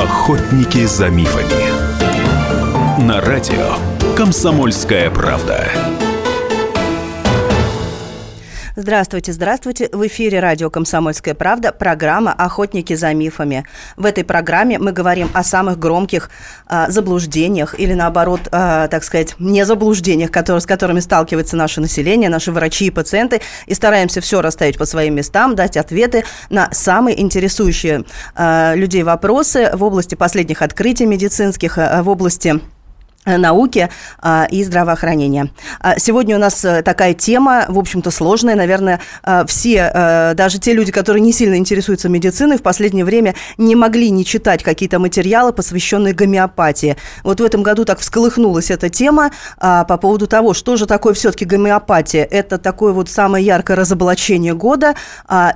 [0.00, 3.02] Охотники за мифами.
[3.02, 3.74] На радио
[4.16, 5.70] Комсомольская правда.
[8.80, 9.90] Здравствуйте, здравствуйте.
[9.92, 13.66] В эфире радио «Комсомольская правда» программа «Охотники за мифами».
[13.98, 16.30] В этой программе мы говорим о самых громких
[16.66, 22.30] э, заблуждениях или, наоборот, э, так сказать, не заблуждениях, которые, с которыми сталкивается наше население,
[22.30, 27.20] наши врачи и пациенты, и стараемся все расставить по своим местам, дать ответы на самые
[27.20, 32.58] интересующие э, людей вопросы в области последних открытий медицинских, э, в области
[33.38, 33.88] науки
[34.20, 35.50] а, и здравоохранения.
[35.80, 38.54] А, сегодня у нас э, такая тема, в общем-то, сложная.
[38.54, 43.76] Наверное, э, все, даже те люди, которые не сильно интересуются медициной, в последнее время не
[43.76, 46.96] могли не читать какие-то материалы, посвященные гомеопатии.
[47.24, 51.44] Вот в этом году так всколыхнулась эта тема по поводу того, что же такое все-таки
[51.44, 52.24] гомеопатия.
[52.24, 54.94] Это такое вот самое яркое разоблачение года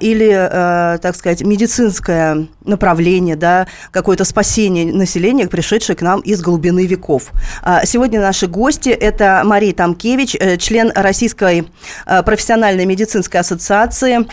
[0.00, 7.32] или, так сказать, медицинское направление, да, какое-то спасение населения, пришедшее к нам из глубины веков.
[7.66, 11.66] А, сегодня наши гости– это Мария Тамкевич, э, член Российской
[12.04, 14.28] э, профессиональной медицинской ассоциации.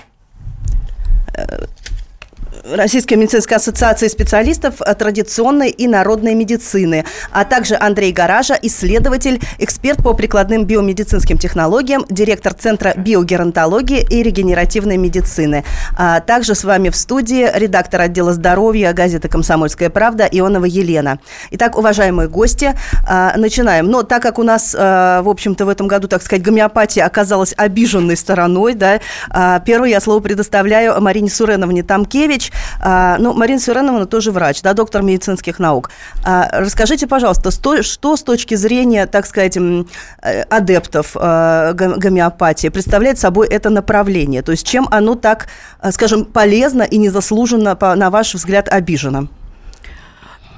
[1.33, 1.65] Э,
[2.63, 10.13] Российской медицинской ассоциации специалистов традиционной и народной медицины, а также Андрей Гаража, исследователь, эксперт по
[10.13, 15.63] прикладным биомедицинским технологиям, директор Центра биогеронтологии и регенеративной медицины.
[15.97, 21.19] А также с вами в студии редактор отдела здоровья газеты «Комсомольская правда» Ионова Елена.
[21.51, 22.75] Итак, уважаемые гости,
[23.07, 23.87] а, начинаем.
[23.87, 27.53] Но так как у нас, а, в общем-то, в этом году, так сказать, гомеопатия оказалась
[27.57, 34.05] обиженной стороной, да, а, первое я слово предоставляю Марине Суреновне Тамкевич, а, ну, Марина Суреновна
[34.05, 35.91] тоже врач, да, доктор медицинских наук.
[36.23, 43.47] А, расскажите, пожалуйста, что, с точки зрения, так сказать, э, адептов а, гомеопатии представляет собой
[43.47, 44.41] это направление?
[44.41, 45.47] То есть чем оно так,
[45.91, 49.27] скажем, полезно и незаслуженно, на ваш взгляд, обижено?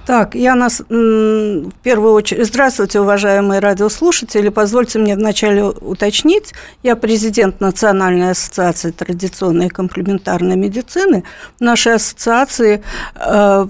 [0.05, 2.47] Так, я нас в первую очередь...
[2.47, 4.49] Здравствуйте, уважаемые радиослушатели.
[4.49, 6.53] Позвольте мне вначале уточнить.
[6.83, 11.23] Я президент Национальной ассоциации традиционной и комплементарной медицины.
[11.58, 12.83] В нашей ассоциации
[13.15, 13.67] э,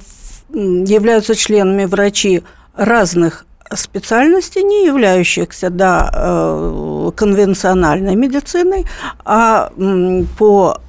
[0.49, 2.41] являются членами врачи
[2.75, 8.87] разных специальностей, не являющихся да, э, конвенциональной медициной,
[9.23, 9.71] а
[10.37, 10.81] по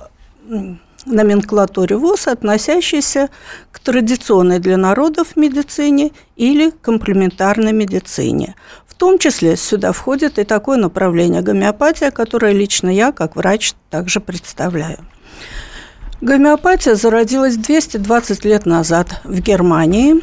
[1.07, 3.29] номенклатуре ВОЗ, относящейся
[3.71, 8.55] к традиционной для народов медицине или комплементарной медицине.
[8.87, 14.21] В том числе сюда входит и такое направление гомеопатия, которое лично я, как врач, также
[14.21, 14.99] представляю.
[16.21, 20.23] Гомеопатия зародилась 220 лет назад в Германии,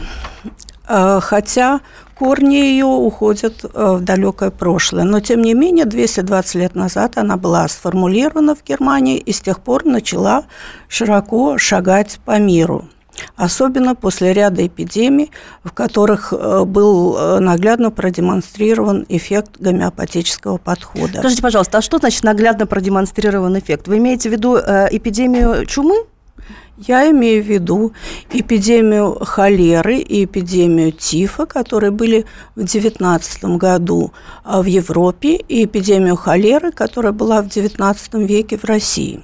[0.88, 1.82] э, хотя
[2.22, 5.06] корни ее уходят э, в далекое прошлое.
[5.06, 9.60] Но, тем не менее, 220 лет назад она была сформулирована в Германии и с тех
[9.60, 10.44] пор начала
[10.88, 12.86] широко шагать по миру.
[13.38, 15.32] Особенно после ряда эпидемий,
[15.64, 21.18] в которых э, был э, наглядно продемонстрирован эффект гомеопатического подхода.
[21.18, 23.88] Скажите, пожалуйста, а что значит наглядно продемонстрирован эффект?
[23.88, 26.06] Вы имеете в виду эпидемию чумы?
[26.88, 27.94] Я имею в виду
[28.32, 32.26] эпидемию холеры и эпидемию тифа, которые были
[32.56, 34.12] в 19 году
[34.44, 39.22] а, в Европе, и эпидемию холеры, которая была в 19 веке в России.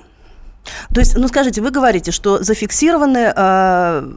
[0.94, 4.12] То есть, ну скажите, вы говорите, что зафиксированы э,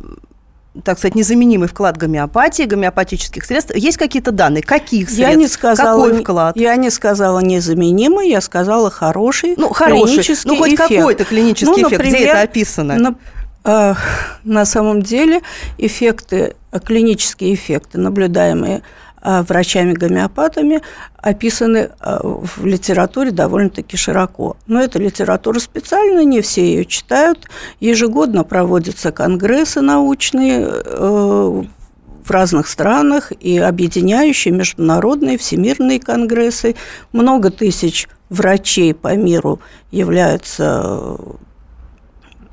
[0.85, 3.75] так сказать, незаменимый вклад гомеопатии, гомеопатических средств.
[3.75, 4.63] Есть какие-то данные?
[4.63, 5.19] Каких средств?
[5.19, 6.57] Я не сказала, Какой вклад?
[6.57, 10.15] Я не сказала незаменимый, я сказала хороший Ну, хороший.
[10.15, 12.05] Клинический ну, хоть какой-то клинический ну, эффект.
[12.05, 12.97] Например, Где это описано?
[12.99, 13.15] На,
[13.65, 13.95] э,
[14.45, 15.43] на самом деле
[15.77, 16.55] эффекты,
[16.85, 18.83] клинические эффекты, наблюдаемые
[19.23, 20.83] врачами-гомеопатами
[21.17, 24.57] описаны а, в литературе довольно-таки широко.
[24.67, 27.49] Но эта литература специальная, не все ее читают.
[27.81, 31.63] Ежегодно проводятся конгрессы научные э,
[32.25, 36.77] в разных странах и объединяющие международные, всемирные конгрессы.
[37.13, 39.61] Много тысяч врачей по миру
[39.91, 41.17] являются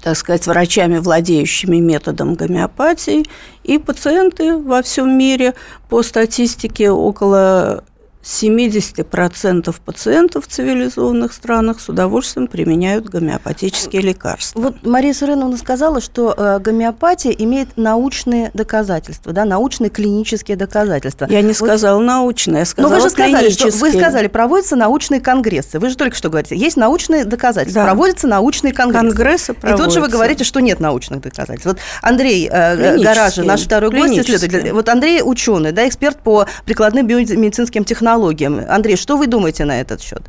[0.08, 3.26] так сказать, врачами, владеющими методом гомеопатии,
[3.66, 5.54] и пациенты во всем мире
[5.90, 7.84] по статистике около
[8.28, 14.60] 70% пациентов в цивилизованных странах с удовольствием применяют гомеопатические лекарства.
[14.60, 21.26] Вот Мария Суреновна сказала, что э, гомеопатия имеет научные доказательства, да, научные клинические доказательства.
[21.30, 22.06] Я не сказала вот.
[22.06, 25.80] научные, я сказала Но вы же сказали, что вы сказали, проводятся научные конгрессы.
[25.80, 27.88] Вы же только что говорите, есть научные доказательства, да.
[27.88, 29.08] проводятся научные конгрессы.
[29.08, 29.84] Конгрессы проводятся.
[29.84, 31.66] И тут же вы говорите, что нет научных доказательств.
[31.66, 34.74] Вот Андрей э, Гаражи, наш второй гость, исследователь.
[34.74, 38.62] Вот Андрей ученый, да, эксперт по прикладным биомедицинским технологиям технологиям.
[38.70, 40.22] Андрей, что вы думаете на этот счет?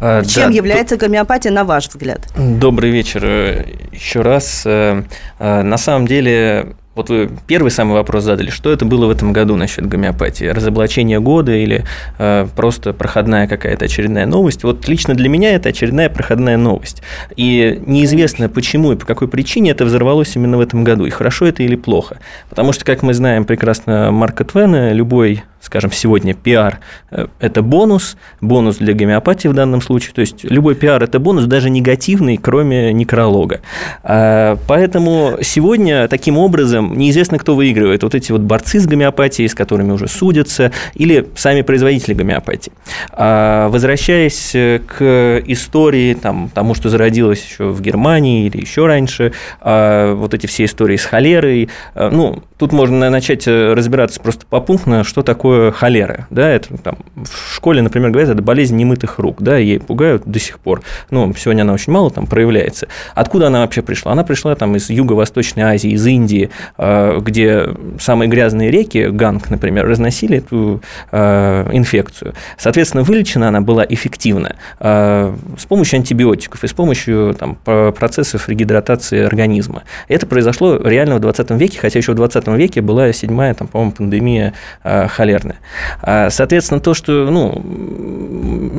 [0.00, 2.20] А, Чем да, является гомеопатия, на ваш взгляд?
[2.36, 4.62] Добрый вечер э, еще раз.
[4.64, 5.02] Э,
[5.38, 9.32] э, на самом деле вот вы первый самый вопрос задали, что это было в этом
[9.32, 10.46] году насчет гомеопатии?
[10.46, 11.84] Разоблачение года или
[12.18, 14.64] э, просто проходная какая-то очередная новость?
[14.64, 17.02] Вот лично для меня это очередная проходная новость.
[17.36, 21.04] И неизвестно почему и по какой причине это взорвалось именно в этом году.
[21.04, 22.18] И хорошо это или плохо.
[22.48, 26.80] Потому что, как мы знаем прекрасно Марка Твена, любой скажем, сегодня пиар
[27.10, 31.44] э,– это бонус, бонус для гомеопатии в данном случае, то есть любой пиар– это бонус,
[31.44, 33.60] даже негативный, кроме некролога.
[34.02, 39.54] А, поэтому сегодня таким образом неизвестно, кто выигрывает, вот эти вот борцы с гомеопатией, с
[39.54, 42.72] которыми уже судятся, или сами производители гомеопатии.
[43.12, 50.14] А, возвращаясь к истории, там, тому, что зародилось еще в Германии или еще раньше, а,
[50.14, 55.49] вот эти все истории с холерой, ну, тут можно начать разбираться просто попунктно, что такое
[55.50, 59.80] такое холера, да, это там, в школе, например, говорят, это болезнь немытых рук, да, ей
[59.80, 62.86] пугают до сих пор, ну, сегодня она очень мало там проявляется.
[63.16, 64.12] Откуда она вообще пришла?
[64.12, 67.68] Она пришла там из Юго-Восточной Азии, из Индии, а, где
[67.98, 72.34] самые грязные реки, Ганг, например, разносили эту а, инфекцию.
[72.56, 79.24] Соответственно, вылечена она была эффективно а, с помощью антибиотиков и с помощью там, процессов регидратации
[79.24, 79.82] организма.
[80.06, 83.92] Это произошло реально в 20 веке, хотя еще в 20 веке была седьмая, там, по-моему,
[83.92, 84.54] пандемия
[84.84, 85.60] холеры наверное.
[86.00, 88.19] А, соответственно, то, что, ну,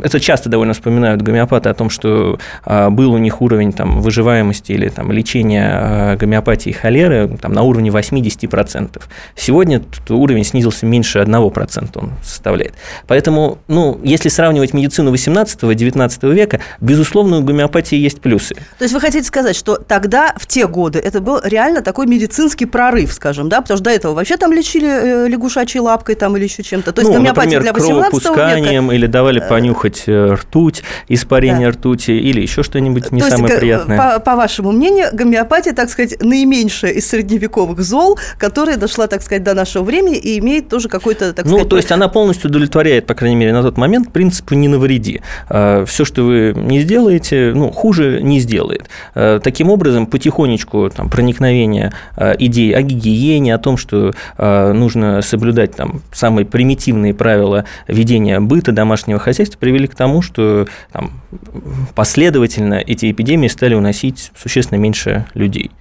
[0.04, 4.72] это часто довольно вспоминают гомеопаты о том, что а, был у них уровень там, выживаемости
[4.72, 9.02] или там, лечения а, гомеопатии и холеры там, на уровне 80%.
[9.36, 12.74] Сегодня этот уровень снизился меньше 1% он составляет.
[13.08, 18.56] Поэтому, ну, если сравнивать медицину 18-19 века, безусловно, у гомеопатии есть плюсы.
[18.78, 22.66] То есть вы хотите сказать, что тогда, в те годы, это был реально такой медицинский
[22.66, 26.44] прорыв, скажем, да, потому что до этого вообще там лечили э, лягушачьей лапкой там, или
[26.44, 26.92] еще чем-то.
[26.92, 28.94] То есть ну, гомеопатия например, для 18 века...
[28.94, 31.78] или давали понюхать э, ртуть, испарение да.
[31.78, 33.98] ртути, или еще что-нибудь не То самое есть, приятное.
[33.98, 39.44] По, по вашему мнению, гомеопатия, так сказать, наименьшая из средневековых зол, которая дошла, так сказать,
[39.44, 41.70] до нашего времени и имеет тоже какой-то, так ну, сказать...
[41.70, 45.22] то есть она полностью удовлетворяет, по крайней мере, на тот момент принципу «не навреди».
[45.50, 48.88] А, Все, что вы не сделаете, ну, хуже не сделает.
[49.14, 51.92] Таким образом, потихонечку там, проникновение
[52.40, 59.20] идей о гигиене, о том, что нужно соблюдать там, самые примитивные правила ведения быта домашнего
[59.20, 61.22] хозяйства привели к тому, что там,
[61.96, 65.72] последовательно эти эпидемии стали уносить существенно меньше людей.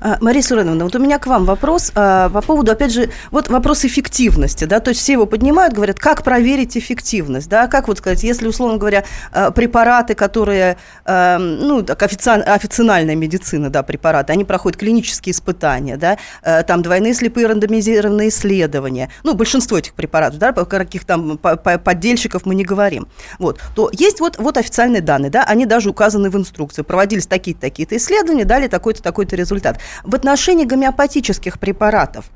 [0.00, 3.48] А, Мария Суреновна, вот у меня к вам вопрос а, по поводу, опять же, вот
[3.48, 7.98] вопрос эффективности, да, то есть все его поднимают, говорят, как проверить эффективность, да, как вот
[7.98, 10.76] сказать, если, условно говоря, а, препараты, которые,
[11.06, 16.18] ну, так, официальная медицина, да, препараты, они проходят клинические испытания, да,
[16.62, 22.54] там двойные слепые рандомизированные исследования, ну, большинство этих препаратов, да, по каких там поддельщиков мы
[22.54, 23.08] не говорим,
[23.38, 27.60] вот, то есть вот, вот официальные данные, да, они даже указаны в инструкции, проводились такие-то,
[27.60, 29.80] такие-то исследования, дали такой-то, такой-то результат результат.
[30.02, 32.26] В отношении гомеопатических препаратов,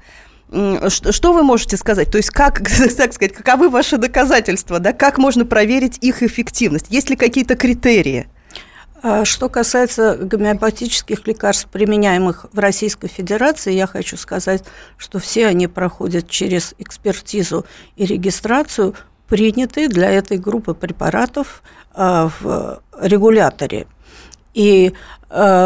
[0.50, 2.10] что вы можете сказать?
[2.10, 2.60] То есть, как,
[2.96, 4.92] так сказать, каковы ваши доказательства, да?
[4.92, 6.86] Как можно проверить их эффективность?
[6.90, 8.28] Есть ли какие-то критерии?
[9.02, 14.64] А что касается гомеопатических лекарств, применяемых в Российской Федерации, я хочу сказать,
[14.96, 17.66] что все они проходят через экспертизу
[17.96, 18.94] и регистрацию,
[19.28, 21.62] принятые для этой группы препаратов
[21.92, 23.86] а, в регуляторе.
[24.54, 24.94] И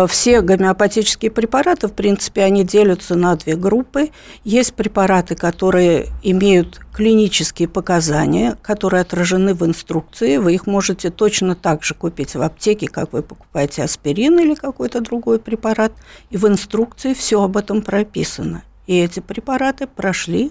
[0.09, 4.11] все гомеопатические препараты, в принципе, они делятся на две группы.
[4.43, 10.39] Есть препараты, которые имеют клинические показания, которые отражены в инструкции.
[10.39, 15.03] Вы их можете точно так же купить в аптеке, как вы покупаете аспирин или какой-то
[15.03, 15.93] другой препарат.
[16.31, 18.63] И в инструкции все об этом прописано.
[18.87, 20.51] И эти препараты прошли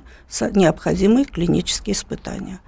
[0.51, 2.59] необходимые клинические испытания.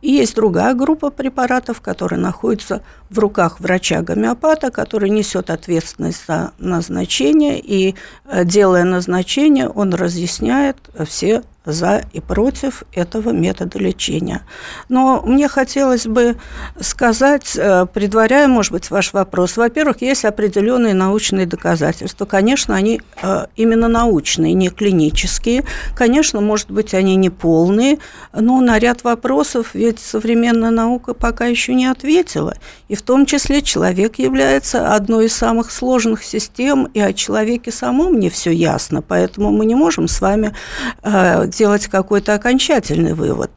[0.00, 7.58] И есть другая группа препаратов, которые находятся в руках врача-гомеопата, который несет ответственность за назначение,
[7.58, 7.94] и
[8.26, 10.76] э, делая назначение, он разъясняет
[11.06, 14.42] все за и против этого метода лечения.
[14.88, 16.36] Но мне хотелось бы
[16.80, 22.24] сказать, э, предваряя, может быть, ваш вопрос, во-первых, есть определенные научные доказательства.
[22.24, 25.64] Конечно, они э, именно научные, не клинические.
[25.94, 27.98] Конечно, может быть, они не полные,
[28.32, 32.54] но на ряд вопросов ведь современная наука пока еще не ответила.
[32.88, 38.18] И в том числе человек является одной из самых сложных систем, и о человеке самом
[38.18, 39.02] не все ясно.
[39.02, 40.54] Поэтому мы не можем с вами
[41.02, 43.50] э, делать какой-то окончательный вывод.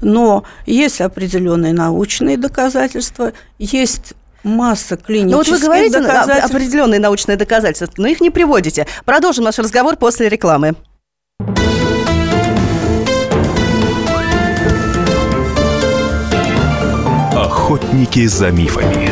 [0.00, 6.54] Но есть определенные научные доказательства, есть масса клинических ну, вот вы говорите доказательств.
[6.54, 8.86] определенные научные доказательства, но их не приводите.
[9.04, 10.74] Продолжим наш разговор после рекламы.
[17.34, 19.10] Охотники за мифами.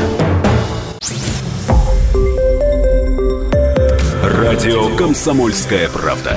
[4.22, 6.36] Радио «Комсомольская правда».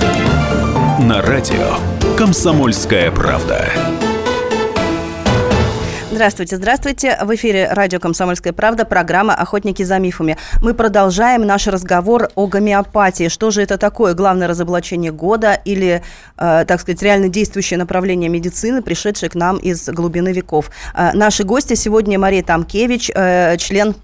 [1.09, 1.77] На радио
[2.15, 3.65] Комсомольская правда.
[6.11, 7.17] Здравствуйте, здравствуйте.
[7.23, 10.37] В эфире радио «Комсомольская правда», программа «Охотники за мифами».
[10.61, 13.29] Мы продолжаем наш разговор о гомеопатии.
[13.29, 14.13] Что же это такое?
[14.13, 16.03] Главное разоблачение года или,
[16.37, 20.69] э, так сказать, реально действующее направление медицины, пришедшее к нам из глубины веков.
[20.93, 23.95] Э, наши гости сегодня Мария Тамкевич, э, член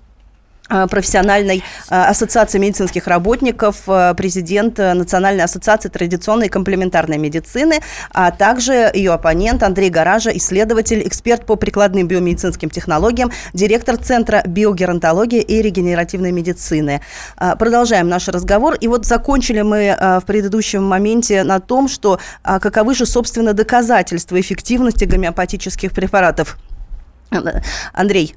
[0.67, 7.79] профессиональной э, ассоциации медицинских работников, э, президент Национальной ассоциации традиционной и комплементарной медицины,
[8.11, 15.41] а также ее оппонент Андрей Гаража, исследователь, эксперт по прикладным биомедицинским технологиям, директор Центра биогеронтологии
[15.41, 17.01] и регенеративной медицины.
[17.37, 18.75] Продолжаем наш разговор.
[18.75, 25.05] И вот закончили мы в предыдущем моменте на том, что каковы же, собственно, доказательства эффективности
[25.05, 26.57] гомеопатических препаратов.
[27.93, 28.35] Андрей.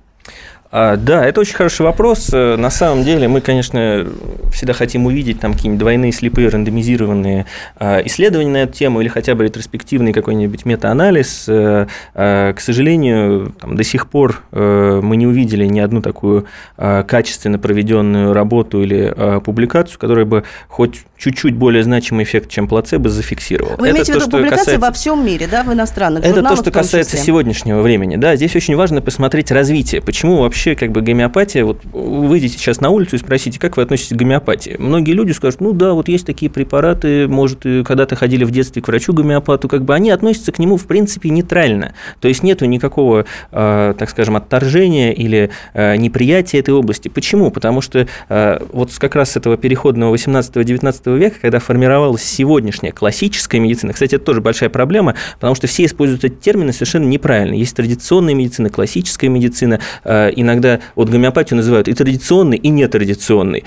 [0.73, 2.31] А, да, это очень хороший вопрос.
[2.33, 4.07] Э, на самом деле мы, конечно,
[4.53, 7.47] всегда хотим увидеть там какие-нибудь двойные слепые рандомизированные
[7.77, 11.47] а, исследования на эту тему или хотя бы ретроспективный какой-нибудь метаанализ.
[11.49, 16.47] Э, а, к сожалению, там, до сих пор э, мы не увидели ни одну такую
[16.77, 23.77] качественно проведенную работу или публикацию, которая бы хоть чуть-чуть более значимый эффект, чем плацебо, зафиксировала.
[23.77, 24.81] Вы это имеете в виду публикации касается...
[24.81, 28.17] во всем мире, да, в иностранных Это то, что касается сегодняшнего времени.
[28.17, 30.01] Да, здесь очень важно посмотреть развитие.
[30.01, 33.83] Почему вообще вообще как бы гомеопатия, вот выйдите сейчас на улицу и спросите, как вы
[33.83, 34.77] относитесь к гомеопатии.
[34.79, 38.89] Многие люди скажут, ну да, вот есть такие препараты, может, когда-то ходили в детстве к
[38.89, 41.95] врачу-гомеопату, как бы они относятся к нему, в принципе, нейтрально.
[42.21, 47.09] То есть нету никакого, э, так скажем, отторжения или э, неприятия этой области.
[47.09, 47.51] Почему?
[47.51, 53.61] Потому что э, вот как раз с этого переходного 18-19 века, когда формировалась сегодняшняя классическая
[53.61, 57.55] медицина, кстати, это тоже большая проблема, потому что все используют эти термины совершенно неправильно.
[57.55, 63.65] Есть традиционная медицина, классическая медицина, и иногда вот гомеопатию называют и традиционной, и нетрадиционной.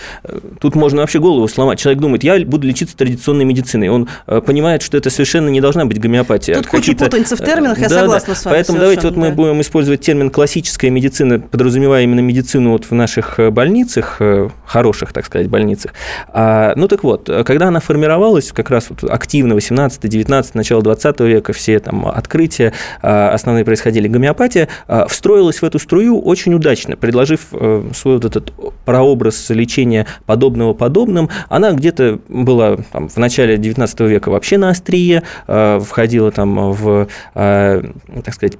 [0.59, 1.79] Тут можно вообще голову сломать.
[1.79, 3.89] Человек думает, я буду лечиться традиционной медициной.
[3.89, 6.55] Он э, понимает, что это совершенно не должна быть гомеопатия.
[6.55, 8.39] Тут куча путаницы в терминах, я да, согласна да.
[8.39, 8.55] с вами.
[8.55, 9.35] Поэтому давайте вот мы да.
[9.35, 15.13] будем использовать термин классическая медицина, подразумевая именно медицину вот в наших э, больницах, э, хороших,
[15.13, 15.93] так сказать, больницах.
[16.29, 21.19] А, ну так вот, когда она формировалась, как раз вот активно 18, 19, начало 20
[21.21, 24.67] века, все там открытия основные происходили, гомеопатия
[25.07, 28.51] встроилась в эту струю очень удачно удачно, предложив э, свой вот этот
[28.85, 35.23] прообраз лечения подобного подобным, она где-то была там, в начале 19 века вообще на острие,
[35.47, 37.83] э, входила там в, э,
[38.23, 38.57] так сказать,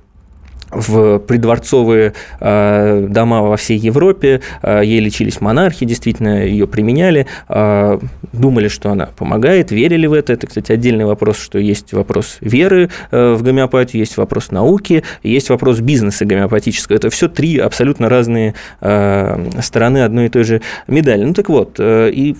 [0.74, 8.00] в придворцовые э, дома во всей Европе, э, ей лечились монархи, действительно ее применяли, э,
[8.32, 10.34] думали, что она помогает, верили в это.
[10.34, 15.80] Это, кстати, отдельный вопрос, что есть вопрос веры в гомеопатию, есть вопрос науки, есть вопрос
[15.80, 16.96] бизнеса гомеопатического.
[16.96, 21.24] Это все три абсолютно разные стороны одной и той же медали.
[21.24, 22.36] Ну так вот, и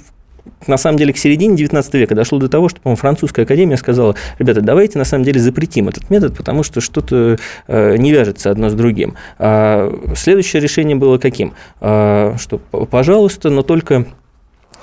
[0.68, 4.16] на самом деле к середине 19 века дошло до того, что, по-моему, французская академия сказала,
[4.40, 8.70] ребята, давайте на самом деле запретим этот метод, потому что что-то э, не вяжется одно
[8.70, 9.16] с другим.
[9.40, 11.54] А следующее решение было каким?
[11.82, 14.06] А, что, пожалуйста, но только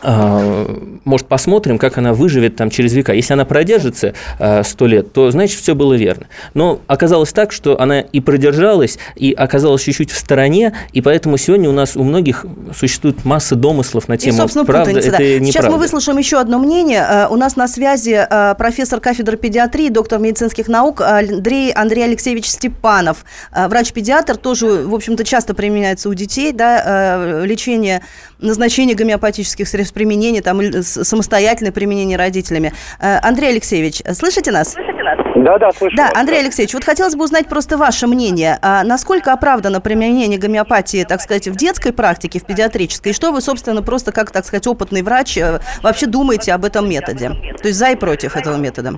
[0.02, 3.12] может, посмотрим, как она выживет там через века.
[3.12, 6.26] Если она продержится а, сто лет, то, значит, все было верно.
[6.54, 11.68] Но оказалось так, что она и продержалась, и оказалась чуть-чуть в стороне, и поэтому сегодня
[11.68, 15.18] у нас у многих существует масса домыслов на тему, и, правда это да.
[15.18, 15.70] Сейчас неправда.
[15.70, 17.02] мы выслушаем еще одно мнение.
[17.02, 18.26] А, у нас на связи
[18.56, 23.24] профессор кафедры педиатрии, доктор медицинских наук Андрей, Андрей Алексеевич Степанов.
[23.54, 28.02] Врач-педиатр тоже, в общем-то, часто применяется у детей, да, лечение,
[28.40, 32.72] назначение гомеопатических средств применения, там, самостоятельное применение родителями.
[32.98, 34.72] Э, Андрей Алексеевич, слышите нас?
[34.72, 35.18] Слышите нас?
[35.36, 35.96] Да, да, слышу.
[35.96, 38.58] Да, Андрей Алексеевич, вот хотелось бы узнать просто ваше мнение.
[38.62, 43.12] А насколько оправдано применение гомеопатии, так сказать, в детской практике, в педиатрической?
[43.12, 46.88] И что вы, собственно, просто как, так сказать, опытный врач э, вообще думаете об этом
[46.88, 47.30] методе?
[47.60, 48.94] То есть за и против этого метода?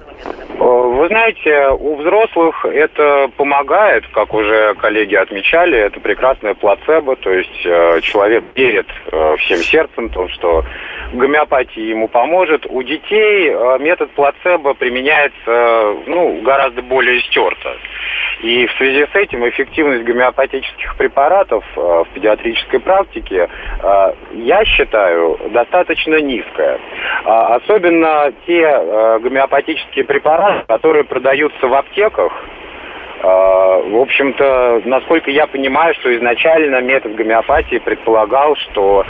[1.03, 7.31] Э, вы знаете, у взрослых это помогает, как уже коллеги отмечали, это прекрасное плацебо, то
[7.31, 10.65] есть э, человек верит э, всем сердцем, то, что
[11.13, 12.67] гомеопатия ему поможет.
[12.69, 17.77] У детей метод плацебо применяется ну, гораздо более стерто.
[18.43, 23.49] И в связи с этим эффективность гомеопатических препаратов э, в педиатрической практике, э,
[24.33, 26.79] я считаю, достаточно низкая.
[27.25, 32.33] А особенно те э, гомеопатические препараты, которые продаются в аптеках,
[33.23, 39.07] в общем-то, насколько я понимаю, что изначально метод гомеопатии предполагал, что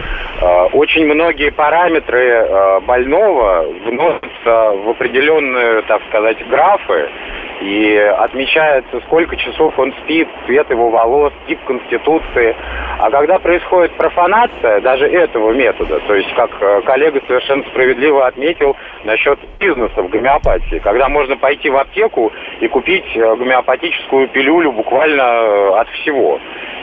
[0.73, 7.09] очень многие параметры больного вносятся в определенные, так сказать, графы,
[7.63, 12.57] и отмечается, сколько часов он спит, цвет его волос, тип конституции.
[12.99, 18.77] А когда происходит профанация даже этого метода, то есть, как э, коллега совершенно справедливо отметил
[19.05, 25.23] насчет бизнеса в гомеопатии, когда можно пойти в аптеку и купить э, гомеопатическую пилюлю буквально
[25.23, 26.41] э, от всего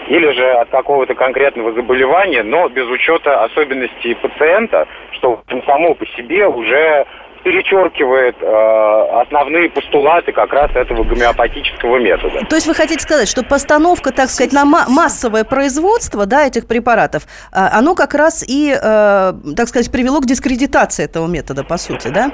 [0.08, 6.48] или же от какого-то конкретного заболевания, но без учета особенностей пациента, что само по себе
[6.48, 7.06] уже
[7.44, 12.46] перечеркивает э, основные постулаты как раз этого гомеопатического метода.
[12.50, 17.24] То есть вы хотите сказать, что постановка, так сказать, на массовое производство да, этих препаратов,
[17.24, 22.10] э, оно как раз и, э, так сказать, привело к дискредитации этого метода, по сути,
[22.10, 22.32] да?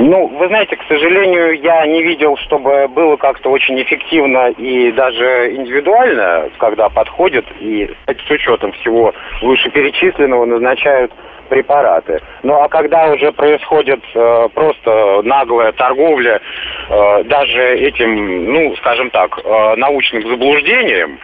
[0.00, 5.52] Ну, вы знаете, к сожалению, я не видел, чтобы было как-то очень эффективно и даже
[5.56, 9.12] индивидуально, когда подходят и с учетом всего
[9.42, 11.12] вышеперечисленного назначают
[11.48, 12.20] препараты.
[12.42, 16.40] Ну а когда уже происходит э, просто наглая торговля
[16.88, 21.18] э, даже этим, ну, скажем так, э, научным заблуждением,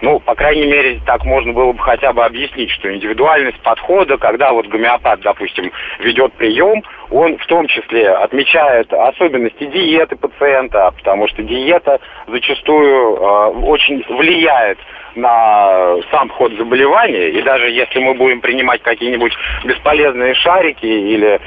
[0.00, 4.52] ну, по крайней мере, так можно было бы хотя бы объяснить, что индивидуальность подхода, когда
[4.52, 5.70] вот гомеопат, допустим,
[6.00, 13.46] ведет прием, он в том числе отмечает особенности диеты пациента, потому что диета зачастую э,
[13.64, 14.78] очень влияет
[15.14, 19.32] на сам ход заболевания, и даже если мы будем принимать какие-нибудь
[19.64, 21.40] бесполезные шарики или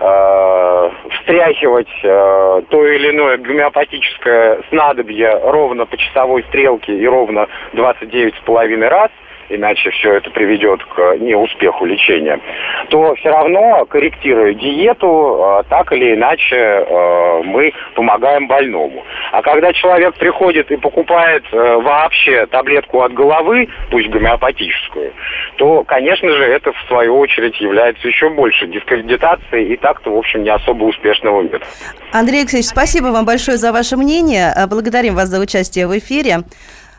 [0.00, 8.88] э, встряхивать э, то или иное гомеопатическое снадобье ровно по часовой стрелке и ровно 29,5
[8.88, 9.10] раз–
[9.48, 12.40] иначе все это приведет к неуспеху лечения,
[12.88, 19.04] то все равно, корректируя диету, а, так или иначе а, мы помогаем больному.
[19.32, 25.12] А когда человек приходит и покупает э, вообще таблетку от головы, пусть гомеопатическую,
[25.56, 30.42] то, конечно же, это в свою очередь является еще больше дискредитацией и так-то, в общем,
[30.42, 31.66] не особо успешного метода.
[32.12, 34.52] Андрей Алексеевич, спасибо вам большое за ваше мнение.
[34.68, 36.38] Благодарим вас за участие в эфире.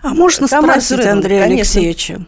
[0.02, 2.20] А можно Тамара спросить Андрея Алексеевича?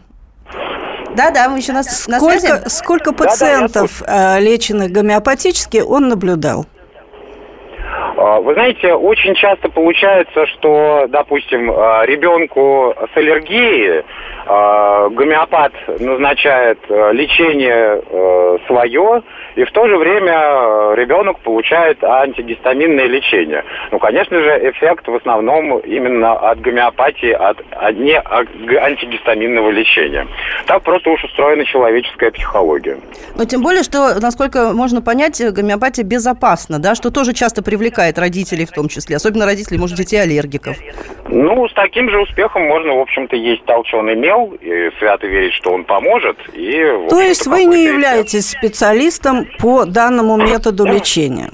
[1.16, 2.68] Да, да, мы еще на, сколько, на связи.
[2.68, 6.66] Сколько пацентов да, да, леченных гомеопатически он наблюдал?
[8.16, 14.04] А, вы знаете, очень часто получается, что, допустим, а, ребенку с аллергией
[14.46, 19.22] а, гомеопат назначает лечение свое,
[19.56, 23.64] и в то же время ребенок получает антигистаминное лечение.
[23.90, 28.48] Ну, конечно же, эффект в основном именно от гомеопатии, от, от не от
[28.82, 30.26] антигистаминного лечения.
[30.66, 32.98] Так просто уж устроена человеческая психология.
[33.36, 38.66] Но тем более, что, насколько можно понять, гомеопатия безопасна, да, что тоже часто привлекает родителей
[38.66, 40.76] в том числе, особенно родителей, может, детей аллергиков.
[41.28, 45.72] Ну, с таким же успехом можно, в общем-то, есть толченый мел и свято верить, что
[45.72, 46.36] он поможет.
[46.52, 51.50] И, То есть вы не являетесь специалистом по данному методу лечения?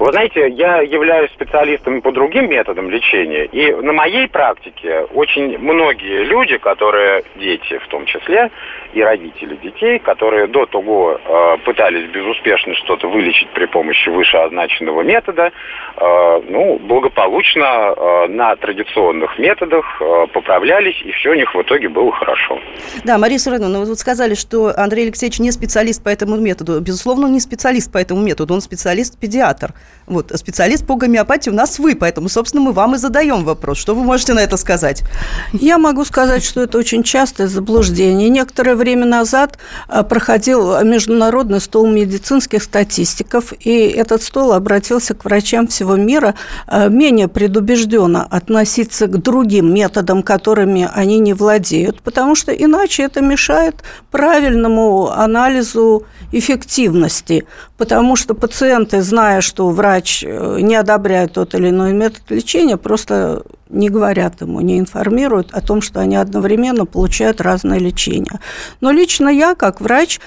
[0.00, 6.24] Вы знаете, я являюсь специалистом по другим методам лечения, и на моей практике очень многие
[6.24, 8.50] люди, которые дети в том числе,
[8.94, 15.52] и родители детей, которые до того э, пытались безуспешно что-то вылечить при помощи вышеозначенного метода,
[15.96, 21.90] э, ну, благополучно э, на традиционных методах э, поправлялись, и все у них в итоге
[21.90, 22.58] было хорошо.
[23.04, 26.80] Да, Мария Суреновна, вы вот сказали, что Андрей Алексеевич не специалист по этому методу.
[26.80, 29.74] Безусловно, он не специалист по этому методу, он специалист-педиатр.
[30.10, 33.78] Вот, специалист по гомеопатии у нас вы, поэтому, собственно, мы вам и задаем вопрос.
[33.78, 35.04] Что вы можете на это сказать?
[35.52, 38.28] Я могу сказать, что это очень частое заблуждение.
[38.28, 45.68] Некоторое время назад э, проходил международный стол медицинских статистиков, и этот стол обратился к врачам
[45.68, 46.34] всего мира
[46.66, 53.20] э, менее предубежденно относиться к другим методам, которыми они не владеют, потому что иначе это
[53.20, 53.76] мешает
[54.10, 61.94] правильному анализу эффективности, потому что пациенты, зная, что врач э, не одобряет тот или иной
[61.94, 67.78] метод лечения, просто не говорят ему, не информируют о том, что они одновременно получают разное
[67.78, 68.40] лечение.
[68.82, 70.20] Но лично я, как врач,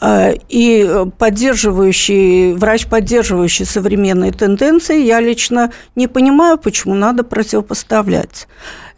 [0.00, 0.88] э, и
[1.18, 8.46] поддерживающий, врач, поддерживающий современные тенденции, я лично не понимаю, почему надо противопоставлять.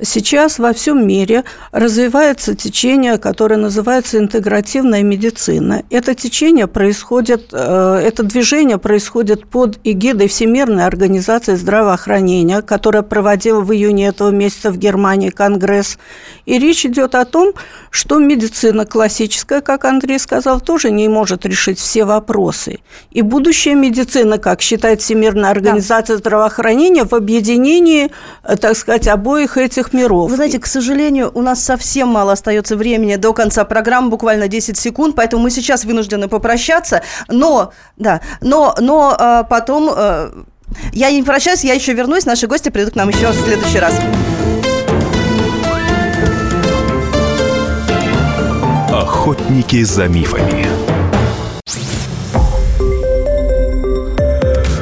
[0.03, 5.83] Сейчас во всем мире развивается течение, которое называется интегративная медицина.
[5.91, 13.73] Это течение происходит, э, это движение происходит под эгидой Всемирной организации здравоохранения, которая проводила в
[13.73, 15.99] июне этого месяца в Германии конгресс.
[16.45, 17.53] И речь идет о том,
[17.91, 22.81] что медицина классическая, как Андрей сказал, тоже не может решить все вопросы.
[23.13, 28.11] И будущая медицина, как считает Всемирная организация здравоохранения, в объединении,
[28.43, 30.31] э, так сказать, обоих этих миров.
[30.31, 34.79] Вы знаете, к сожалению, у нас совсем мало остается времени до конца программы, буквально 10
[34.79, 39.91] секунд, поэтому мы сейчас вынуждены попрощаться, но, да, но, но а, потом...
[39.95, 40.45] А,
[40.93, 43.95] я не прощаюсь, я еще вернусь, наши гости придут к нам еще в следующий раз.
[48.91, 50.67] Охотники за мифами.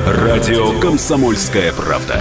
[0.06, 2.20] Радио Комсомольская правда".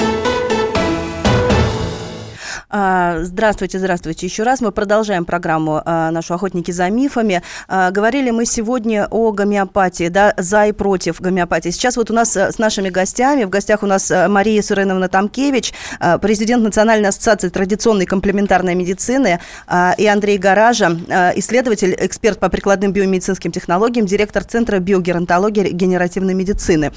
[2.73, 4.61] А, здравствуйте, здравствуйте еще раз.
[4.61, 7.41] Мы продолжаем программу а, нашу «Охотники за мифами».
[7.67, 11.69] А, говорили мы сегодня о гомеопатии, да, за и против гомеопатии.
[11.69, 15.73] Сейчас вот у нас с нашими гостями, в гостях у нас Мария Суреновна Тамкевич,
[16.21, 19.39] президент Национальной ассоциации традиционной комплементарной медицины,
[19.97, 20.91] и Андрей Гаража,
[21.35, 26.91] исследователь, эксперт по прикладным биомедицинским технологиям, директор Центра биогеронтологии и генеративной медицины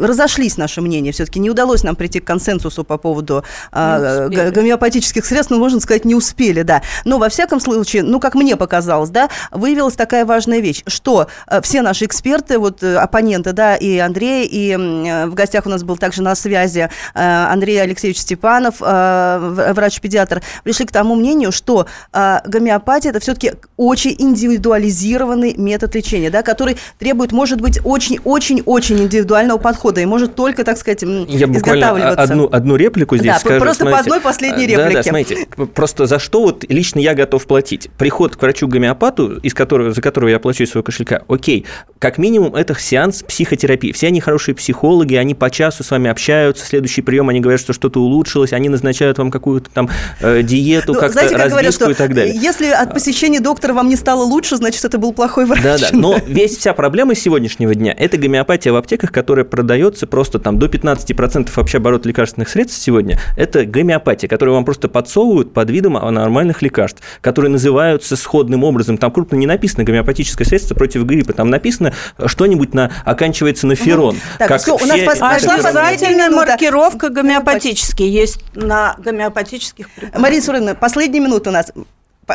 [0.00, 1.12] разошлись наши мнения.
[1.12, 6.04] Все-таки не удалось нам прийти к консенсусу по поводу э, гомеопатических средств, ну, можно сказать,
[6.04, 6.82] не успели, да.
[7.04, 11.60] Но, во всяком случае, ну, как мне показалось, да, выявилась такая важная вещь, что э,
[11.62, 15.82] все наши эксперты, вот э, оппоненты, да, и Андрей, и э, в гостях у нас
[15.82, 21.86] был также на связи э, Андрей Алексеевич Степанов, э, врач-педиатр, пришли к тому мнению, что
[22.12, 29.47] э, гомеопатия это все-таки очень индивидуализированный метод лечения, да, который требует, может быть, очень-очень-очень индивидуального
[29.48, 33.60] индивидуального подхода и может только, так сказать, Я буквально одну, одну реплику здесь да, скажу.
[33.60, 34.88] Просто смотрите, по одной последней реплике.
[34.88, 37.90] Да, да, смотрите, просто за что вот лично я готов платить?
[37.98, 41.66] Приход к врачу-гомеопату, из которого, за которого я плачу из своего кошелька, окей,
[41.98, 43.92] как минимум это сеанс психотерапии.
[43.92, 47.72] Все они хорошие психологи, они по часу с вами общаются, следующий прием они говорят, что
[47.72, 51.94] что-то улучшилось, они назначают вам какую-то там э, диету, ну, как-то как говорят, что и
[51.94, 52.34] так далее.
[52.34, 55.62] Если от посещения доктора вам не стало лучше, значит, это был плохой врач.
[55.62, 60.38] Да, да, но весь вся проблема сегодняшнего дня– это гомеопатия в аптеках, которая продается просто
[60.38, 65.70] там до 15% вообще оборот лекарственных средств сегодня, это гомеопатия, которую вам просто подсовывают под
[65.70, 68.98] видом нормальных лекарств, которые называются сходным образом.
[68.98, 71.92] Там крупно не написано гомеопатическое средство против гриппа, там написано
[72.26, 74.16] что-нибудь на оканчивается на ферон.
[74.38, 80.20] Так, как все, у нас пошла обязательная маркировка гомеопатический есть на гомеопатических препаратах.
[80.20, 81.72] Мария Суровна, последняя минута у нас.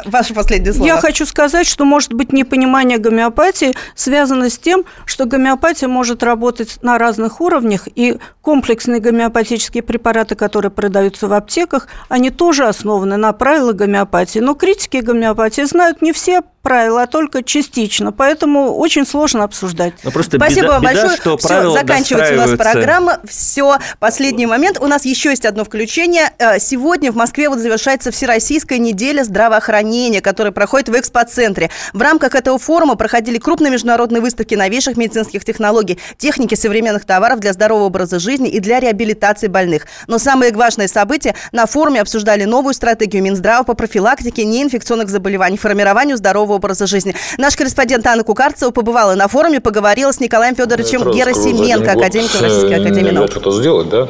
[0.06, 0.88] Ваше последнее слово.
[0.88, 6.79] Я хочу сказать, что, может быть, непонимание гомеопатии связано с тем, что гомеопатия может работать
[6.82, 13.32] на разных уровнях, и комплексные гомеопатические препараты, которые продаются в аптеках, они тоже основаны на
[13.34, 14.39] правилах гомеопатии.
[14.39, 18.12] Но критики гомеопатии знают не все правила, а только частично.
[18.12, 19.93] Поэтому очень сложно обсуждать.
[20.03, 21.06] Но просто Спасибо беда, вам большое.
[21.10, 23.19] Беда, что Все, заканчивается у нас программа.
[23.27, 24.79] Все, последний момент.
[24.79, 26.32] У нас еще есть одно включение.
[26.39, 29.83] Э, сегодня в Москве вот завершается Всероссийская неделя здравоохранения,
[30.22, 31.69] которая проходит в экспоцентре.
[31.93, 37.54] В рамках этого форума проходили крупные международные выставки новейших медицинских технологий, техники современных товаров для
[37.54, 39.88] здорового образа жизни и для реабилитации больных.
[40.08, 46.17] Но самое важное событие– на форуме обсуждали новую стратегию Минздрава по профилактике неинфекционных заболеваний, формированию
[46.17, 47.15] здорового образа жизни.
[47.38, 53.12] Наш корреспондент Анна Кукарцева побывала на форуме, поговорила с Николаем Федоровичем Герасименко, академиком Российской Академии
[53.12, 53.32] наук.
[53.32, 54.08] что-то сделать, да?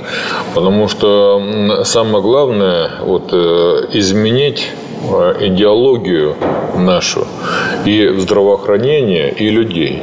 [0.54, 3.36] Потому что самое главное вот, э,
[3.94, 4.72] изменить
[5.40, 6.36] идеологию
[6.76, 7.28] нашу
[7.86, 10.02] и здравоохранение, и людей.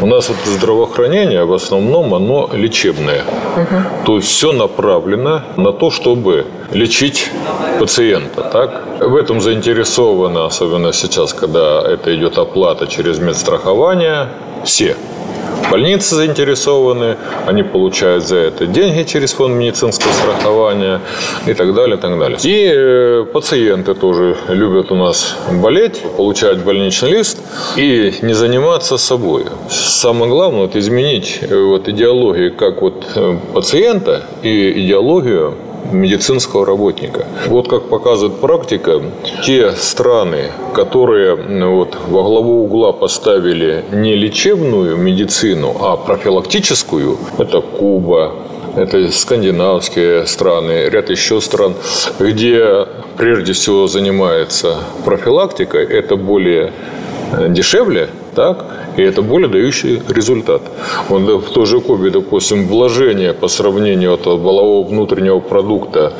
[0.00, 3.22] У нас вот здравоохранение в основном оно лечебное.
[3.56, 4.06] Угу.
[4.06, 7.30] То есть все направлено на то, чтобы лечить
[7.78, 8.42] пациента.
[8.52, 8.82] Так?
[9.00, 14.28] В этом заинтересованы, особенно сейчас, когда это идет оплата через медстрахование,
[14.64, 14.96] все.
[15.70, 21.00] больницы заинтересованы, они получают за это деньги через фонд медицинского страхования
[21.46, 22.38] и так далее, и так далее.
[22.42, 27.38] И э, пациенты тоже любят у нас болеть, получать больничный лист
[27.76, 29.44] и не заниматься собой.
[29.70, 35.54] Самое главное– это изменить э, вот идеологию как вот э, пациента и идеологию
[35.90, 37.26] медицинского работника.
[37.48, 39.02] Вот как показывает практика,
[39.44, 48.32] те страны, которые вот во главу угла поставили не лечебную медицину, а профилактическую, это Куба,
[48.76, 51.74] это скандинавские страны, ряд еще стран,
[52.18, 56.72] где прежде всего занимается профилактикой, это более
[57.48, 58.64] дешевле, так,
[58.96, 60.62] и это более дающий результат.
[61.08, 66.12] Вот в той же Кубе, допустим, вложение по сравнению от волового внутреннего продукта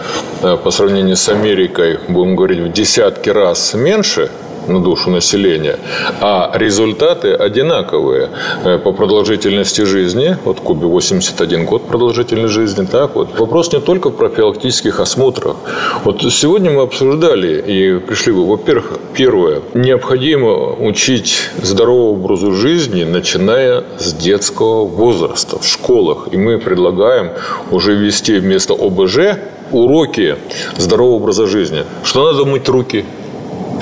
[0.43, 4.31] э, по сравнению с Америкой, будем говорить, в десятки раз меньше–
[4.69, 5.79] на душу населения,
[6.21, 8.31] а результаты одинаковые
[8.65, 10.37] э, по продолжительности жизни.
[10.45, 12.87] Вот в Кубе 81 год продолжительности жизни.
[12.87, 13.39] Так вот.
[13.39, 15.57] Вопрос не только в профилактических осмотрах.
[16.05, 23.85] Вот сегодня мы обсуждали и пришли бы, во-первых, первое, необходимо учить здоровому образу жизни, начиная
[23.99, 26.29] с детского возраста в школах.
[26.33, 27.31] И мы предлагаем
[27.71, 29.39] уже ввести вместо ОБЖ
[29.73, 30.37] уроки
[30.77, 31.85] здорового образа жизни.
[32.05, 33.05] Что надо мыть руки,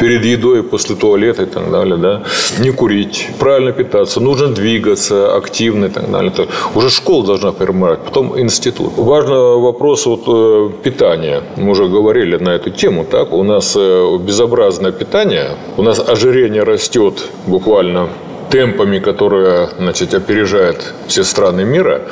[0.00, 2.22] перед едой, после туалета и так далее, да,
[2.58, 6.32] не курить, правильно питаться, нужно двигаться активно и так далее.
[6.32, 8.92] Это уже школа должна формировать, потом институт.
[8.96, 11.42] Важный вопрос вот э, питания.
[11.56, 16.62] Мы уже говорили на эту тему, так, у нас э, безобразное питание, у нас ожирение
[16.62, 18.08] растет буквально
[18.50, 22.02] темпами, которые значит, опережают все страны мира.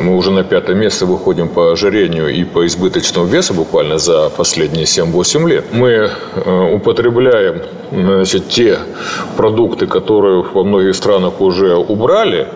[0.00, 4.84] Мы уже на пятое место выходим по ожирению и по избыточному весу буквально за последние
[4.84, 5.64] 7-8 лет.
[5.72, 8.78] Мы э, употребляем значит, те
[9.36, 12.46] продукты, которые во многих странах уже убрали.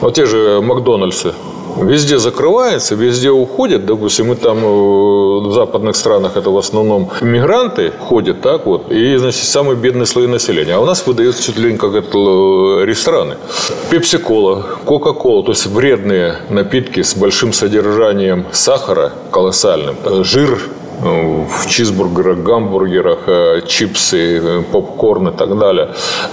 [0.00, 1.34] Вот те же Макдональдсы,
[1.76, 3.86] Везде закрывается, везде уходят.
[3.86, 9.16] Допустим, мы там э, в западных странах это в основном мигранты ходят, так вот, и,
[9.16, 10.74] значит, самые бедные слои населения.
[10.74, 13.36] А у нас выдается чуть ли не как это э, рестораны.
[13.90, 20.58] Пепси-кола, кока-кола, то есть вредные напитки с большим содержанием сахара колоссальным, жир
[21.04, 25.88] в чизбургерах, гамбургерах, э, чипсы, э, попкорн и так далее.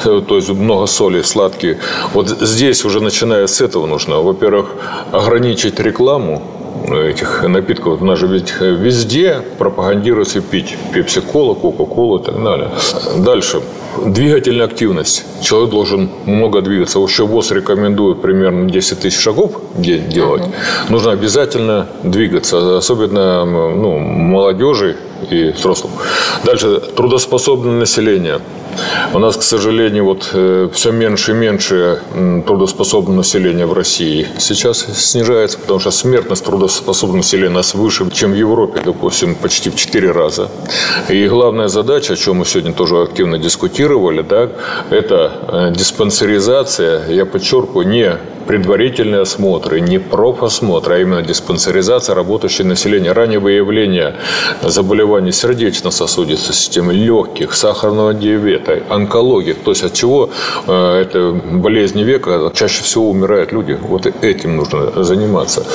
[0.06, 1.78] Э, то есть много соли, сладкие.
[2.14, 4.68] Вот здесь уже начиная с этого нужно, во-первых,
[5.12, 6.42] ограничить рекламу
[6.88, 8.02] этих напитков.
[8.02, 12.70] У нас же ведь везде пропагандируется пить пепси-кола, кока-кола и так далее.
[13.18, 13.62] Дальше.
[14.06, 15.26] Двигательная активность.
[15.42, 17.00] Человек должен много двигаться.
[17.00, 20.44] Вообще ВОЗ рекомендует примерно 10 тысяч шагов делать.
[20.44, 20.90] Uh-huh.
[20.90, 22.78] Нужно обязательно двигаться.
[22.78, 24.98] Особенно ну, молодежи
[25.30, 25.92] и взрослым.
[26.44, 26.80] Дальше.
[26.96, 28.40] Трудоспособное население.
[29.14, 32.00] У нас, к сожалению, вот э, все меньше и меньше
[32.46, 38.32] трудоспособного населения в России сейчас снижается, потому что смертность трудоспособного населения у нас выше, чем
[38.32, 40.50] в Европе, допустим, почти в 4 раза.
[41.10, 44.50] И главная задача, о чем мы сегодня тоже активно дискутировали, да,
[44.90, 48.18] это э, диспансеризация, я подчеркиваю, не
[48.52, 54.16] предварительные осмотры, не профосмотр, а именно диспансеризация работающего населения, раннее выявление
[54.62, 59.54] заболеваний сердечно-сосудистой системы, легких, сахарного диабета, онкологии.
[59.54, 60.30] То есть от чего
[60.68, 63.78] э, это болезни века чаще всего умирают люди.
[63.82, 65.66] Вот этим нужно заниматься.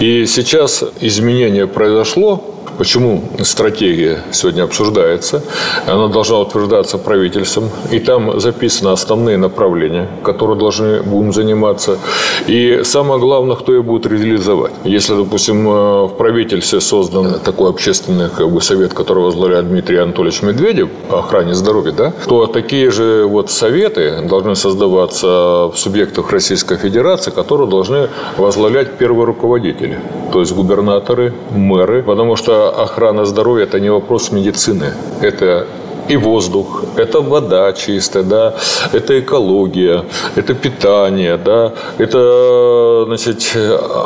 [0.00, 5.42] И сейчас изменение произошло, Почему стратегия сегодня обсуждается?
[5.86, 7.70] Она должна утверждаться правительством.
[7.90, 11.98] И там записаны основные направления, которые должны будем заниматься.
[12.46, 14.72] И самое главное, кто ее будет реализовать.
[14.84, 20.42] Если, допустим, э, в правительстве создан такой общественный как бы, совет, который возглавляет Дмитрий Анатольевич
[20.42, 27.30] Медведев охране здоровья, да, то такие же вот советы должны создаваться в субъектах Российской Федерации,
[27.30, 29.98] которые должны возглавлять первые руководители,
[30.32, 34.92] то есть губернаторы, мэры, потому что охрана здоровья– это не вопрос медицины.
[35.20, 35.66] Это
[36.08, 38.54] и воздух, это вода чистая, да,
[38.92, 40.04] это экология,
[40.36, 43.56] это питание, да, это значит,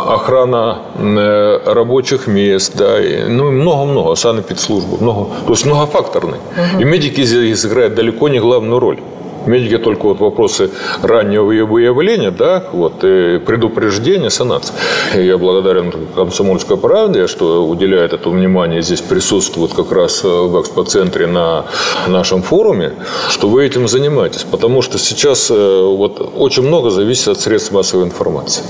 [0.08, 2.96] охрана э, рабочих мест, да,
[3.28, 6.38] ну много-много, санэпидслужбы, много, то есть многофакторный.
[6.38, 6.80] Угу.
[6.80, 9.00] И медики здесь играют далеко не главную роль.
[9.46, 10.70] Медики только вот вопросы
[11.02, 14.74] раннего выявления, да, вот, и предупреждения, санации.
[15.14, 21.64] Я благодарен комсомольской правде, что уделяет это внимание, здесь присутствует как раз в экспоцентре на
[22.06, 22.92] нашем форуме,
[23.28, 24.44] что вы этим занимаетесь.
[24.44, 28.62] Потому что сейчас э, вот очень много зависит от средств массовой информации.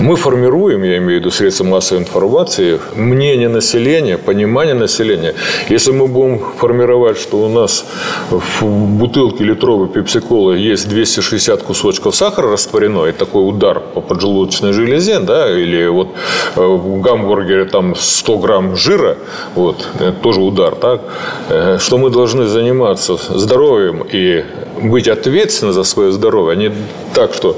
[0.00, 5.34] Мы формируем, я имею в виду средства массовой информации, мнение населения, понимание населения.
[5.68, 7.84] Если мы будем формировать, что у нас
[8.30, 15.18] в бутылке литровой пепсиколы есть 260 кусочков сахара растворено, и такой удар по поджелудочной железе,
[15.18, 16.08] да, или вот
[16.56, 19.16] э, в гамбургере там 100 грамм жира,
[19.54, 19.86] вот,
[20.22, 21.00] тоже удар, так,
[21.48, 24.44] э, что мы должны заниматься здоровьем и
[24.82, 26.72] быть ответственны за свое здоровье, а не
[27.14, 27.56] так, что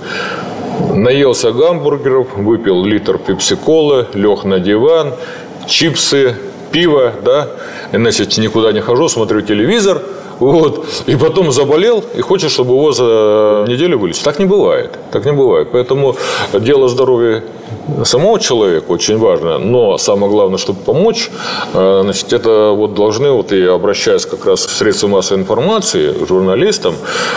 [0.94, 5.14] наелся гамбургеров, выпил литр пепсиколы, лег на диван,
[5.66, 6.36] чипсы,
[6.70, 7.48] пиво, да,
[7.92, 10.00] иначе никуда не хожу, смотрю телевизор,
[10.38, 14.24] вот, и потом заболел, и хочет, чтобы его за неделю вылечить.
[14.24, 14.98] Так не бывает.
[15.10, 15.68] Так не бывает.
[15.72, 16.16] Поэтому
[16.52, 17.42] дело здоровья
[18.04, 21.30] самого человека очень важно, но самое главное, чтобы помочь,
[21.72, 26.94] э, значит, это вот должны, вот и обращаясь как раз к средствам массовой информации, журналистам,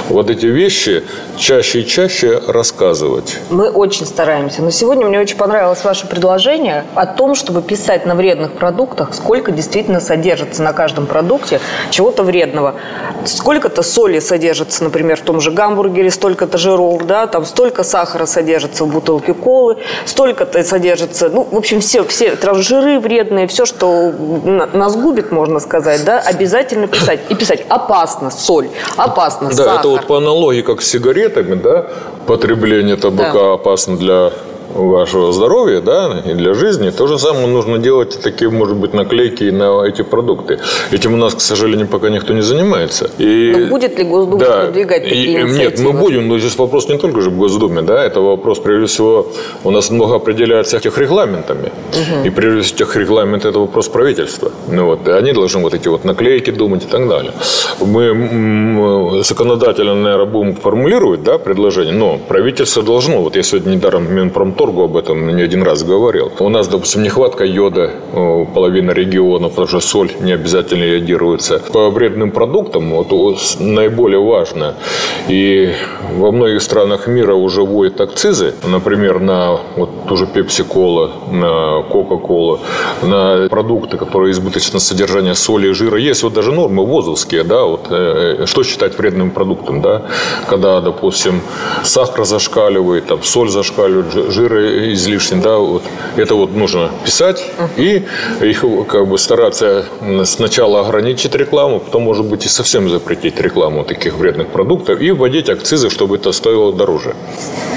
[0.09, 1.03] вот эти вещи
[1.38, 3.38] чаще и чаще рассказывать.
[3.49, 4.62] Мы очень стараемся.
[4.62, 9.51] Но сегодня мне очень понравилось ваше предложение о том, чтобы писать на вредных продуктах, сколько
[9.51, 11.59] действительно содержится на каждом продукте
[11.91, 12.75] чего-то вредного.
[13.25, 18.86] Сколько-то соли содержится, например, в том же гамбургере, столько-то жиров, да, там столько сахара содержится
[18.86, 24.12] в бутылке колы, столько-то содержится, ну, в общем, все, все жиры вредные, все, что
[24.73, 27.19] нас губит, можно сказать, да, обязательно писать.
[27.30, 29.73] И писать опасно соль, опасно да, сахар.
[29.73, 31.88] Да, это вот по аналогии, как с сигаретами, да,
[32.25, 33.54] потребление табака да.
[33.54, 34.32] опасно для
[34.73, 36.89] вашего здоровья, да, и для жизни.
[36.91, 40.60] То же самое нужно делать такие, может быть, наклейки на эти продукты.
[40.91, 43.10] Этим у нас, к сожалению, пока никто не занимается.
[43.17, 45.63] И, но будет ли Госдума да, продвигать такие и, инициативы?
[45.63, 48.86] Нет, мы будем, но здесь вопрос не только же в Госдуме, да, это вопрос, прежде
[48.86, 49.27] всего,
[49.63, 51.71] у нас много определяется этих регламентами.
[51.91, 52.27] Угу.
[52.27, 54.51] И прежде всего, тех регламент это вопрос правительства.
[54.67, 57.32] Ну, вот, и они должны вот эти вот наклейки думать и так далее.
[57.79, 64.59] Мы законодательно, наверное, будем формулировать, да, предложение, но правительство должно, вот я сегодня недаром Минпромторг
[64.60, 66.32] Минпромторгу об этом не один раз говорил.
[66.39, 71.62] У нас, допустим, нехватка йода у половины региона, потому что соль не обязательно йодируется.
[71.72, 74.76] По вредным продуктам вот, наиболее важно.
[75.30, 75.74] И
[76.17, 82.60] во многих странах мира уже вводят акцизы, например, на вот ту же пепси-кола, на кока-колу,
[83.02, 85.98] на продукты, которые избыточно содержание соли и жира.
[85.98, 90.02] Есть вот даже нормы ВОЗовские, да, вот э, что считать вредным продуктом, да,
[90.50, 91.41] когда, допустим,
[91.84, 95.83] сахар зашкаливает, там, соль зашкаливает, жир жира излишний, да, вот
[96.17, 97.45] это вот нужно писать
[97.77, 98.05] и
[98.41, 99.85] их как бы стараться
[100.25, 105.49] сначала ограничить рекламу, потом, может быть, и совсем запретить рекламу таких вредных продуктов и вводить
[105.49, 107.15] акцизы, чтобы это стоило дороже.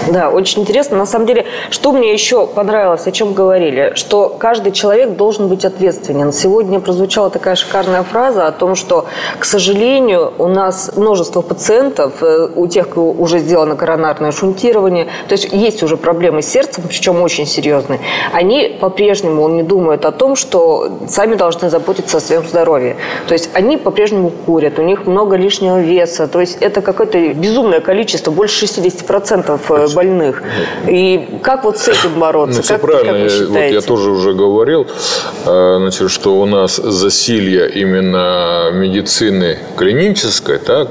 [0.09, 0.97] Да, очень интересно.
[0.97, 5.65] На самом деле, что мне еще понравилось, о чем говорили, что каждый человек должен быть
[5.65, 6.33] ответственен.
[6.33, 9.07] Сегодня прозвучала такая шикарная фраза о том, что,
[9.39, 15.33] к сожалению, у нас множество пациентов, э, у тех, кто уже сделано коронарное шунтирование, то
[15.33, 18.01] есть есть уже проблемы с сердцем, причем очень серьезные,
[18.33, 22.97] они по-прежнему не думают о том, что сами должны заботиться о своем здоровье.
[23.29, 27.81] То есть они по-прежнему курят, у них много лишнего веса, то есть это какое-то безумное
[27.81, 30.43] количество, больше 60% э, больных.
[30.89, 32.59] И как вот с этим бороться?
[32.59, 33.29] Ну, все как, правильно.
[33.29, 34.87] Как вот я тоже уже говорил,
[35.47, 40.89] э, значит, что у нас засилье именно медицины клинической, так,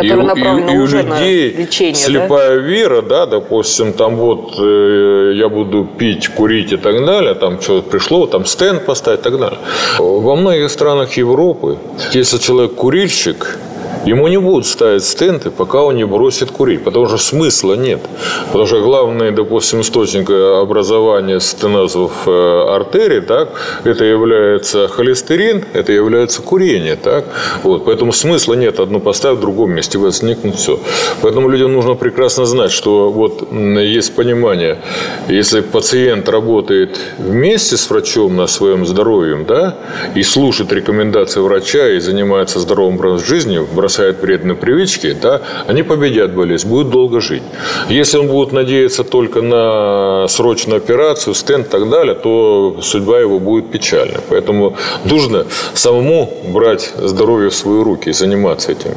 [0.00, 2.62] и, и, и у людей лечение, слепая да?
[2.62, 7.90] вера, да, допустим, там вот э, я буду пить, курить и так далее, там что-то
[7.90, 9.58] пришло, там стенд поставить и так далее.
[9.98, 11.78] Во многих странах Европы,
[12.14, 13.58] если человек курильщик,
[14.04, 18.00] Ему не будут ставить стенты, пока он не бросит курить, потому что смысла нет.
[18.46, 23.48] Потому что главный, допустим, источник образования стенозов э, артерий, так,
[23.84, 26.96] это является холестерин, это является курение.
[26.96, 27.24] Так?
[27.62, 30.78] Вот, поэтому смысла нет одну поставить в другом месте, возникнет все.
[31.22, 34.78] Поэтому людям нужно прекрасно знать, что вот есть понимание,
[35.28, 39.76] если пациент работает вместе с врачом на своем здоровье, да,
[40.14, 43.58] и слушает рекомендации врача и занимается здоровым образом жизни,
[43.88, 47.42] бросает вредные привычки, да, они победят болезнь, будут долго жить.
[47.88, 53.38] Если он будет надеяться только на срочную операцию, стенд и так далее, то судьба его
[53.38, 54.20] будет печальна.
[54.28, 58.92] Поэтому нужно самому брать здоровье в свои руки и заниматься этим.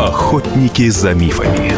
[0.00, 1.72] Охотники за мифами.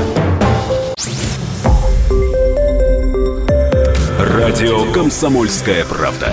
[4.18, 6.32] Радио «Комсомольская правда».